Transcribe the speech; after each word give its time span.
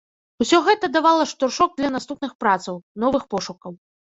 Усё 0.43 0.61
гэта 0.67 0.87
давала 0.95 1.27
штуршок 1.33 1.75
для 1.81 1.93
наступных 1.97 2.33
працаў, 2.45 2.81
новых 3.05 3.29
пошукаў. 3.37 3.79